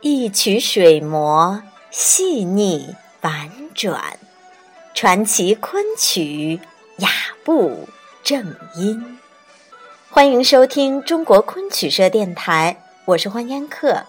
[0.00, 1.60] 一曲水磨
[1.90, 4.16] 细腻婉转，
[4.94, 6.60] 传奇昆曲
[6.98, 7.08] 雅
[7.42, 7.88] 步
[8.22, 9.18] 正音。
[10.08, 14.04] 欢迎收听中国昆曲社电台，我是欢烟客。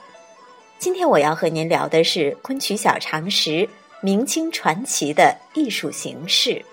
[0.78, 3.68] 今天我要和您聊的是昆曲小常识——
[4.00, 6.64] 明清传奇的艺术形式。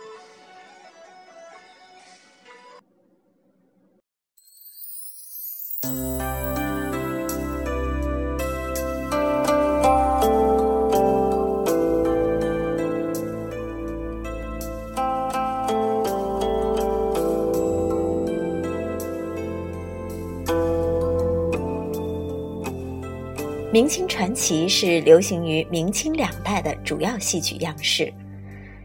[23.73, 28.13] 明清传奇是流行于明清两代的主要戏曲样式，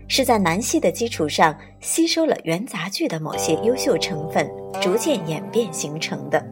[0.08, 6.44] 是在南戏的基础上吸收了元杂剧的某些优秀成分，逐渐演变形成的。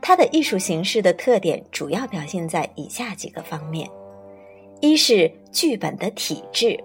[0.00, 3.86] 它的艺术形式的特点主要表现在以下几个方面：
[4.80, 6.82] 一是剧本的体制，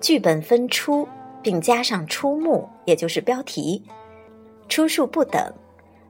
[0.00, 1.06] 剧本分出，
[1.42, 3.82] 并加上出目，也就是标题，
[4.68, 5.52] 出数不等。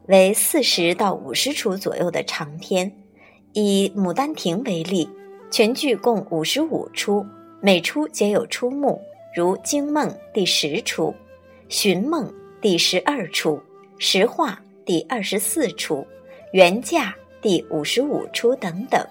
[0.07, 2.93] 为四十到五十出左右的长篇，
[3.53, 5.09] 以《牡丹亭》为例，
[5.51, 7.25] 全剧共五十五出，
[7.61, 9.01] 每出皆有出目，
[9.35, 11.09] 如《惊梦》第十出，
[11.69, 12.27] 《寻梦》
[12.61, 13.57] 第十二出，
[13.99, 15.97] 《实话》第二十四出，
[16.53, 19.07] 《原价》第五十五出等等。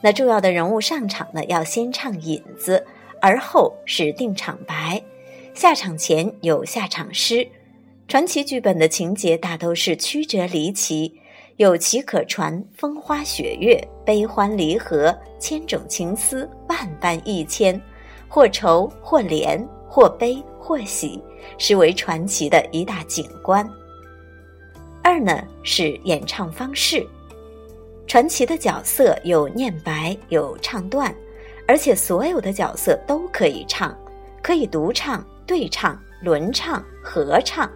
[0.00, 2.84] 那重要的人物上场呢，要先唱引子，
[3.20, 5.02] 而后是定场白，
[5.52, 7.46] 下场前有下场诗。
[8.12, 11.18] 传奇剧本的情节大都是曲折离奇，
[11.56, 17.80] 有奇可传，风花雪月，悲欢离合，千种情思，万般意牵，
[18.28, 21.24] 或愁或怜，或悲或喜，
[21.56, 23.66] 实为传奇的一大景观。
[25.02, 27.02] 二呢是演唱方式，
[28.06, 31.14] 传奇的角色有念白，有唱段，
[31.66, 33.98] 而且所有的角色都可以唱，
[34.42, 37.72] 可以独唱、对唱、轮唱、合唱。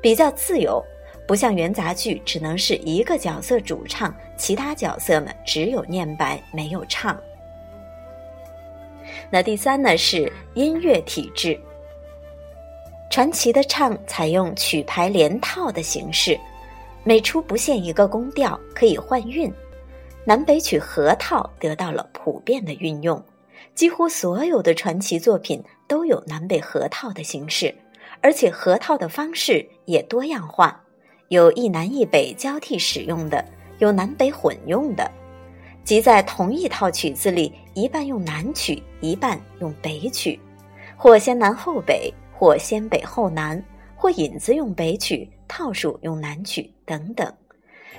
[0.00, 0.82] 比较自由，
[1.26, 7.18] 不像元杂剧只能是一个角色主唱，其他角色呢只有念白没有唱。
[9.30, 11.58] 那第三呢是音乐体制。
[13.10, 16.38] 传奇的唱采用曲牌连套的形式，
[17.04, 19.52] 每出不限一个宫调，可以换韵。
[20.24, 23.22] 南北曲合套得到了普遍的运用，
[23.74, 27.72] 几乎所有的传奇作品都有南北合套的形式。
[28.20, 30.80] 而且合套的方式也多样化，
[31.28, 33.44] 有一南一北交替使用的，
[33.78, 35.10] 有南北混用的，
[35.84, 40.38] 即在同一套曲子里，一半用南曲，一半用北曲，
[40.96, 43.62] 或先南后北，或先北后南，
[43.94, 47.32] 或引子用北曲，套数用南曲等等。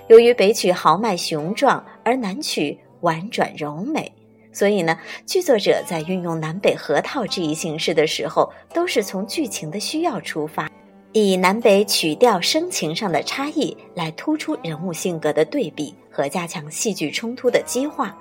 [0.07, 4.11] 由于北曲豪迈雄壮，而南曲婉转柔美。
[4.57, 10.67] 所以呢，剧作者在运用南北合套这一形式的时候，都是从剧情的需要出发，
[11.11, 18.17] 以南北曲调声情上的差异来突出人物性格的对比和加强戏剧冲突的激化，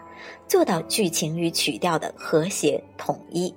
[0.47, 3.55] 做到剧情与曲调的和谐统一。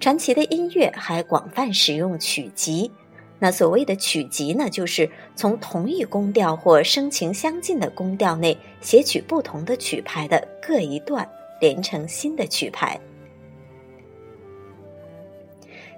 [0.00, 2.90] 传奇的音乐还广泛使用曲集。
[3.38, 11.28] 那所谓的曲集呢，就是从同一宫调或声情相近的宫调内写取不同的曲牌的各一段，
[11.60, 12.98] 连成新的曲牌。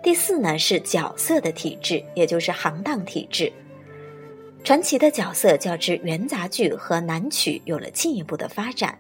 [0.03, 3.53] 第四呢是角色的体制，也就是行当体制。
[4.65, 8.99] 传奇的角色较之元杂剧和南曲有了进一步的发展。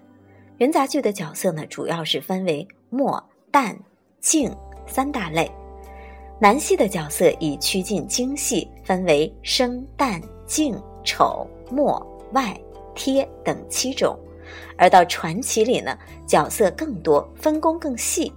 [0.58, 3.76] 元杂剧的角色呢，主要是分为末、旦、
[4.20, 4.54] 净
[4.86, 5.50] 三大类。
[6.40, 12.00] 南戏的角色以趋近精细，分为生、旦、净、丑、末、
[12.32, 12.56] 外、
[12.94, 14.16] 贴等七种；
[14.76, 15.98] 而到传奇里呢，
[16.28, 18.32] 角色更多，分工更细。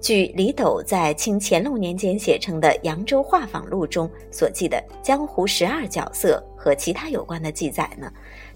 [0.00, 8.08] 据李斗在清乾隆年间写成的《扬州画舫录》中所记的江湖十二角色和其他有关的记载呢，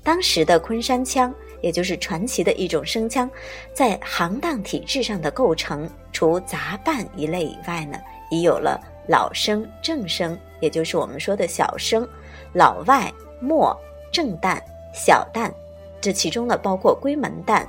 [0.05, 3.29] 当时的昆山腔，也就是传奇的一种声腔，
[3.75, 7.99] 在行当体制上的构成，除杂扮一类以外呢。
[8.32, 12.02] 已有了老生、正生，也就是我们说的小生；
[12.55, 13.79] 老外、末、
[14.11, 14.58] 正旦、
[14.94, 15.52] 小旦，
[16.00, 17.67] 这其中呢包括闺门旦、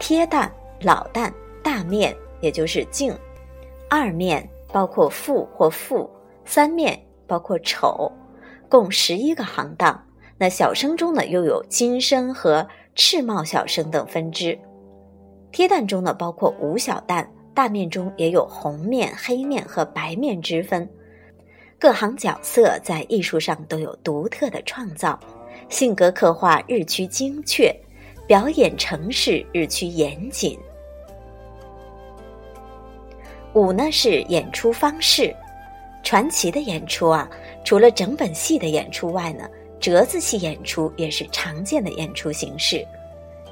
[0.00, 0.50] 贴旦、
[0.80, 1.32] 老旦、
[1.62, 3.12] 大面，也就是净；
[3.88, 6.10] 二面包括富或富，
[6.44, 8.10] 三面包括丑，
[8.68, 10.04] 共十一个行当。
[10.36, 14.58] 那小生中呢又有金生和赤帽小生等分支，
[15.52, 17.24] 贴旦中呢包括五小旦。
[17.54, 20.88] 大面中也有红面、黑面和白面之分，
[21.78, 25.18] 各行角色在艺术上都有独特的创造，
[25.68, 27.74] 性格刻画日趋精确，
[28.26, 30.58] 表演程式日趋严谨。
[33.52, 35.34] 五呢是演出方式，
[36.04, 37.28] 传奇的演出啊，
[37.64, 39.48] 除了整本戏的演出外呢，
[39.80, 42.86] 折子戏演出也是常见的演出形式。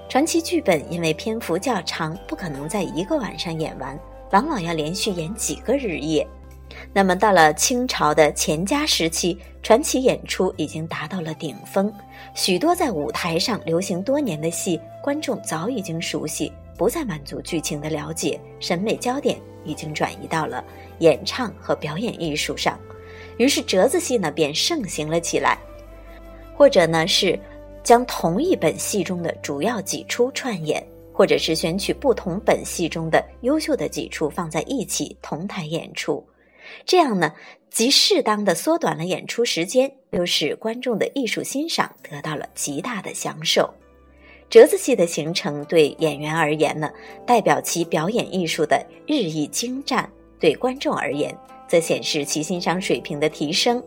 [0.08, 3.98] 传奇剧本因为篇幅较长，不可能在一个晚上演完，
[4.30, 6.26] 往往要连续演几个日夜。
[6.94, 11.92] 那么到了清朝的乾嘉时期，传奇演出已经达到了顶峰，
[12.34, 19.38] 许多在舞台上流行多年的戏，观众早已经熟悉，不再满足剧情的了解，审美焦点。
[19.64, 20.64] 已经转移到了
[21.00, 22.78] 演唱和表演艺术上，
[23.36, 25.58] 于是折子戏呢便盛行了起来，
[26.56, 27.38] 或者呢是
[27.88, 36.22] 将同一本戏中的主要几出串演，或者是选取不同本戏中的优秀的几出放在一起同台演出，
[36.84, 37.32] 这样呢
[37.70, 43.72] 既适当的缩短了演出时间，又使观众的艺术欣赏得到了极大的享受。
[44.50, 46.90] 折子戏的形成对演员而言呢，
[47.24, 50.04] 代表其表演艺术的日益精湛；
[50.38, 51.34] 对观众而言，
[51.66, 53.82] 则显示其欣赏水平的提升。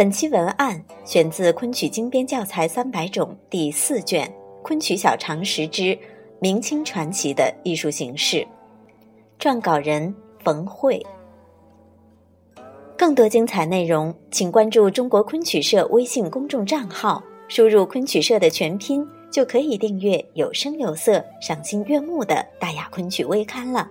[0.00, 4.26] 本期文案选自昆曲精编教材三百种第四卷
[4.62, 5.98] 《昆曲小常识之
[6.38, 8.36] 明清传奇的艺术形式》，
[9.38, 11.04] 撰稿人冯慧。
[12.96, 23.86] 更多精彩内容，请关注中国昆曲社微信公众账号，输入“昆曲社”的全拼，就可以订阅有声有色、赏心悦目的大雅昆曲微刊了。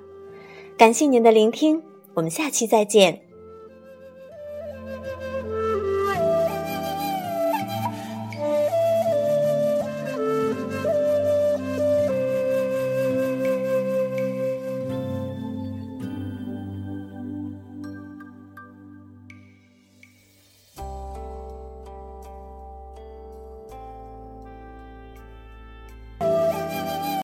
[0.75, 1.79] 感谢您的聆听，
[2.15, 3.28] 我们下期再见。